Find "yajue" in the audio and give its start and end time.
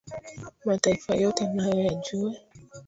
1.83-2.39